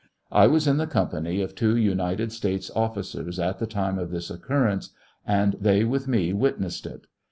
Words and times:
1 0.29 0.51
was 0.51 0.65
in 0.67 0.77
the 0.77 0.87
company 0.87 1.41
of 1.43 1.53
two 1.53 1.77
United 1.77 2.31
States 2.31 2.71
officers 2.75 3.37
at 3.39 3.59
the 3.59 3.67
time 3.67 3.99
of 3.99 4.09
this 4.09 4.31
occurrence, 4.31 4.89
and 5.27 5.55
they 5.61 5.83
with 5.83 6.07
me 6.07 6.33
witness 6.33 6.83
ed 6.87 6.91
it. 6.91 7.07